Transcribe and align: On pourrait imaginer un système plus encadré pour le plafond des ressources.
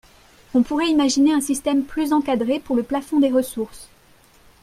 On 0.55 0.63
pourrait 0.63 0.89
imaginer 0.89 1.31
un 1.31 1.41
système 1.41 1.85
plus 1.85 2.11
encadré 2.11 2.59
pour 2.59 2.75
le 2.75 2.81
plafond 2.81 3.19
des 3.19 3.29
ressources. 3.29 3.87